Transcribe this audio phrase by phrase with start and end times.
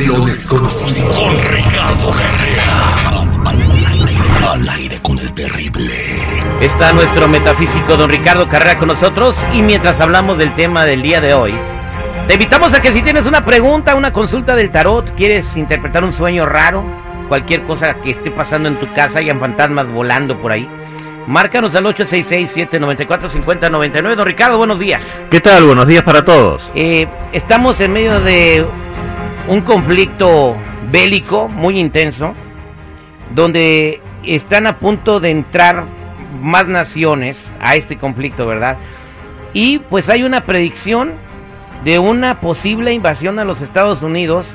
[0.00, 1.12] de lo desconocido.
[1.12, 2.64] Con Ricardo Carrera.
[4.50, 5.92] Al aire con el terrible.
[6.60, 11.20] Está nuestro metafísico don Ricardo Carrera con nosotros y mientras hablamos del tema del día
[11.20, 11.52] de hoy,
[12.26, 16.14] te invitamos a que si tienes una pregunta, una consulta del tarot, quieres interpretar un
[16.14, 16.82] sueño raro,
[17.28, 20.66] cualquier cosa que esté pasando en tu casa, hayan fantasmas volando por ahí,
[21.26, 24.16] Márcanos al 866-794-5099.
[24.16, 25.00] Don Ricardo, buenos días.
[25.30, 25.64] ¿Qué tal?
[25.64, 26.72] Buenos días para todos.
[26.74, 28.66] Eh, estamos en medio de
[29.50, 30.54] un conflicto
[30.92, 32.34] bélico muy intenso,
[33.34, 35.86] donde están a punto de entrar
[36.40, 38.76] más naciones a este conflicto, ¿verdad?
[39.52, 41.10] Y pues hay una predicción
[41.84, 44.46] de una posible invasión a los Estados Unidos.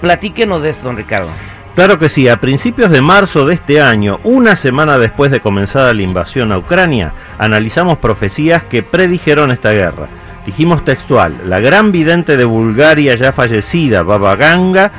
[0.00, 1.28] Platíquenos de esto, don Ricardo.
[1.74, 5.92] Claro que sí, a principios de marzo de este año, una semana después de comenzada
[5.92, 10.08] la invasión a Ucrania, analizamos profecías que predijeron esta guerra.
[10.46, 14.90] Dijimos textual, la gran vidente de Bulgaria ya fallecida, Baba Ganga,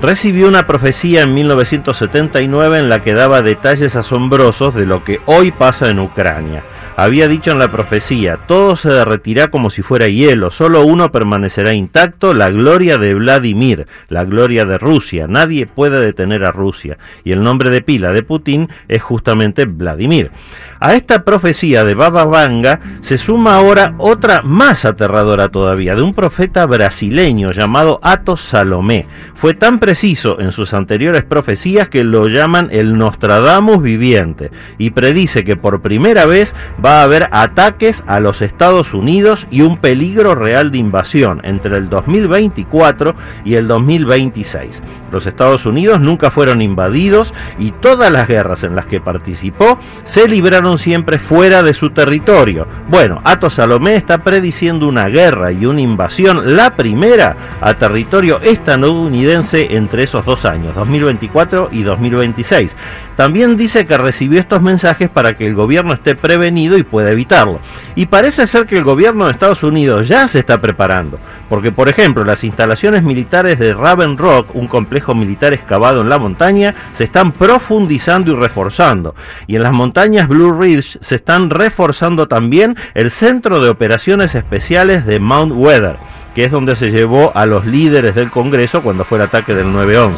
[0.00, 5.50] recibió una profecía en 1979 en la que daba detalles asombrosos de lo que hoy
[5.50, 6.62] pasa en Ucrania.
[7.00, 11.72] Había dicho en la profecía, todo se derretirá como si fuera hielo, solo uno permanecerá
[11.72, 15.28] intacto, la gloria de Vladimir, la gloria de Rusia.
[15.28, 16.98] Nadie puede detener a Rusia.
[17.22, 20.32] Y el nombre de pila de Putin es justamente Vladimir.
[20.80, 26.14] A esta profecía de Baba Vanga se suma ahora otra más aterradora todavía, de un
[26.14, 29.06] profeta brasileño llamado Atos Salomé.
[29.36, 35.44] Fue tan preciso en sus anteriores profecías que lo llaman el Nostradamus viviente y predice
[35.44, 40.34] que por primera vez va a haber ataques a los Estados Unidos y un peligro
[40.34, 43.14] real de invasión entre el 2024
[43.46, 44.82] y el 2026.
[45.10, 50.28] Los Estados Unidos nunca fueron invadidos y todas las guerras en las que participó se
[50.28, 52.66] libraron siempre fuera de su territorio.
[52.90, 59.77] Bueno, Atos Salomé está prediciendo una guerra y una invasión, la primera a territorio estadounidense
[59.78, 62.76] entre esos dos años, 2024 y 2026.
[63.16, 67.60] También dice que recibió estos mensajes para que el gobierno esté prevenido y pueda evitarlo.
[67.94, 71.18] Y parece ser que el gobierno de Estados Unidos ya se está preparando,
[71.48, 76.18] porque por ejemplo las instalaciones militares de Raven Rock, un complejo militar excavado en la
[76.18, 79.14] montaña, se están profundizando y reforzando.
[79.46, 85.06] Y en las montañas Blue Ridge se están reforzando también el centro de operaciones especiales
[85.06, 85.96] de Mount Weather,
[86.38, 89.66] que es donde se llevó a los líderes del Congreso cuando fue el ataque del
[89.74, 90.12] 9-11.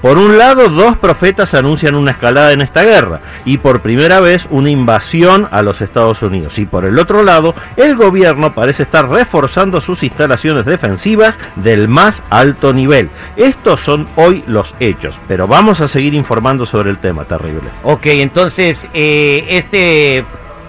[0.00, 4.46] Por un lado, dos profetas anuncian una escalada en esta guerra y por primera vez
[4.48, 6.58] una invasión a los Estados Unidos.
[6.58, 12.22] Y por el otro lado, el gobierno parece estar reforzando sus instalaciones defensivas del más
[12.30, 13.10] alto nivel.
[13.36, 17.68] Estos son hoy los hechos, pero vamos a seguir informando sobre el tema terrible.
[17.82, 20.24] Ok, entonces, eh, este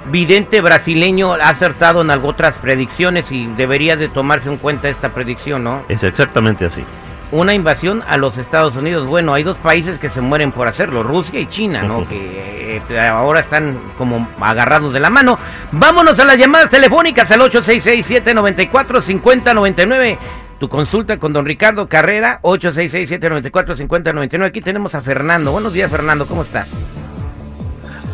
[0.06, 5.64] vidente brasileño ha acertado en otras predicciones y debería de tomarse en cuenta esta predicción,
[5.64, 5.84] ¿no?
[5.90, 6.84] Es exactamente así
[7.32, 9.08] una invasión a los Estados Unidos.
[9.08, 12.06] Bueno, hay dos países que se mueren por hacerlo, Rusia y China, ¿no?
[12.08, 15.40] que eh, ahora están como agarrados de la mano.
[15.72, 20.18] Vámonos a las llamadas telefónicas al 866-794-5099.
[20.60, 24.46] Tu consulta con don Ricardo Carrera, 866-794-5099.
[24.46, 25.52] Aquí tenemos a Fernando.
[25.52, 26.70] Buenos días, Fernando, ¿cómo estás?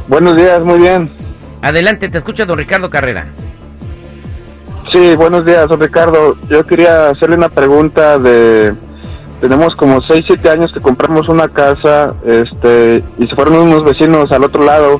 [0.07, 1.11] Buenos días, muy bien.
[1.61, 3.27] Adelante, te escucha don Ricardo Carrera.
[4.91, 6.37] Sí, buenos días, don Ricardo.
[6.49, 8.73] Yo quería hacerle una pregunta de
[9.41, 14.31] tenemos como 6, 7 años que compramos una casa este, y se fueron unos vecinos
[14.31, 14.99] al otro lado.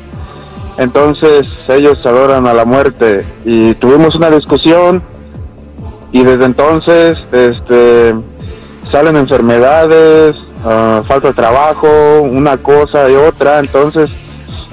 [0.78, 5.02] Entonces ellos adoran a la muerte y tuvimos una discusión
[6.12, 8.14] y desde entonces este,
[8.92, 13.60] salen enfermedades, uh, falta de trabajo, una cosa y otra.
[13.60, 14.12] Entonces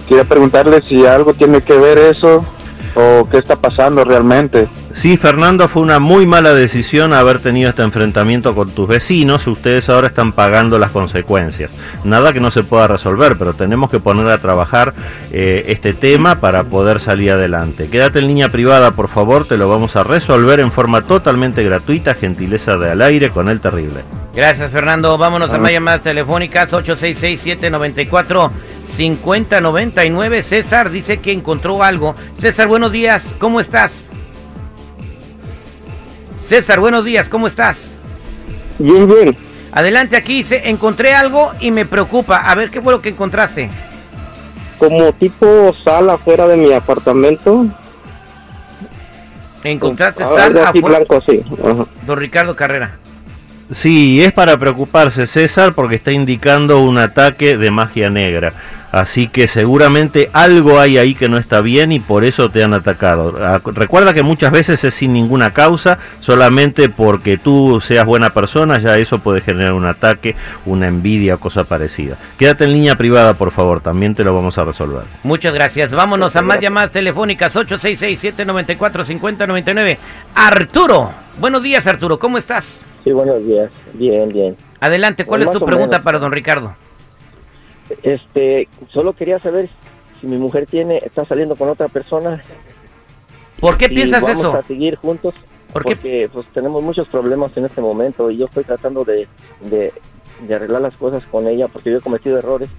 [0.09, 2.45] quería preguntarle si algo tiene que ver eso
[2.95, 4.69] o qué está pasando realmente.
[4.93, 9.45] Sí, Fernando, fue una muy mala decisión haber tenido este enfrentamiento con tus vecinos.
[9.49, 11.75] Ustedes ahora están pagando las consecuencias.
[12.05, 14.95] Nada que no se pueda resolver, pero tenemos que poner a trabajar
[15.33, 17.89] eh, este tema para poder salir adelante.
[17.89, 22.15] Quédate en línea privada, por favor, te lo vamos a resolver en forma totalmente gratuita,
[22.15, 24.05] gentileza de al aire con el terrible.
[24.33, 25.19] Gracias, Fernando.
[25.19, 27.59] Vámonos a más llamadas telefónicas 866
[28.97, 30.43] 5099.
[30.43, 32.15] César dice que encontró algo.
[32.39, 34.11] César, buenos días, ¿cómo estás?
[36.47, 37.89] César, buenos días, ¿cómo estás?
[38.79, 39.37] Bien, bien.
[39.73, 42.37] Adelante aquí, se, encontré algo y me preocupa.
[42.37, 43.71] A ver, ¿qué fue lo que encontraste?
[44.79, 47.67] Como tipo sala afuera de mi apartamento.
[49.65, 51.43] ¿Encontraste Ah, sal algo blanco, sí.
[51.65, 51.87] Ajá.
[52.07, 52.99] Don Ricardo Carrera.
[53.71, 58.53] Sí, es para preocuparse César porque está indicando un ataque de magia negra.
[58.95, 62.75] Así que seguramente algo hay ahí que no está bien y por eso te han
[62.75, 63.37] atacado.
[63.43, 68.79] Ah, recuerda que muchas veces es sin ninguna causa, solamente porque tú seas buena persona,
[68.79, 72.19] ya eso puede generar un ataque, una envidia o cosa parecida.
[72.39, 75.03] Quédate en línea privada, por favor, también te lo vamos a resolver.
[75.25, 75.91] Muchas gracias.
[75.91, 79.99] Vámonos a más llamadas telefónicas 866-794-5099.
[80.37, 82.87] Arturo, buenos días Arturo, ¿cómo estás?
[83.05, 83.71] Sí, buenos días.
[83.93, 84.57] Bien, bien.
[84.81, 86.75] Adelante, ¿cuál es tu pregunta para don Ricardo?
[88.03, 89.69] Este, solo quería saber
[90.21, 92.41] si mi mujer tiene está saliendo con otra persona.
[93.61, 94.57] ¿Por qué piensas vamos eso?
[94.57, 95.35] a seguir juntos.
[95.71, 95.97] ¿Por qué?
[95.97, 99.29] Porque pues tenemos muchos problemas en este momento y yo estoy tratando de,
[99.61, 99.93] de,
[100.47, 102.71] de arreglar las cosas con ella porque yo he cometido errores,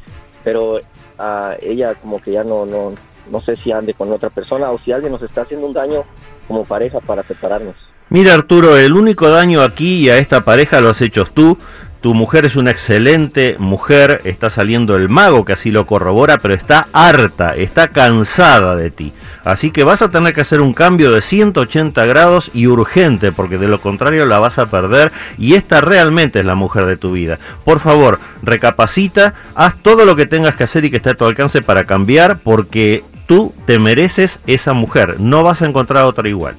[0.43, 0.79] pero
[1.19, 2.93] ah, ella como que ya no, no,
[3.29, 6.03] no sé si ande con otra persona o si alguien nos está haciendo un daño
[6.47, 7.75] como pareja para separarnos.
[8.09, 11.57] Mira Arturo, el único daño aquí y a esta pareja lo has hecho tú.
[12.01, 16.53] Tu mujer es una excelente mujer, está saliendo el mago que así lo corrobora, pero
[16.53, 19.11] está harta, está cansada de ti.
[19.43, 23.57] Así que vas a tener que hacer un cambio de 180 grados y urgente, porque
[23.57, 27.13] de lo contrario la vas a perder y esta realmente es la mujer de tu
[27.13, 27.39] vida.
[27.63, 31.25] Por favor, recapacita, haz todo lo que tengas que hacer y que esté a tu
[31.25, 36.55] alcance para cambiar, porque tú te mereces esa mujer, no vas a encontrar otra igual.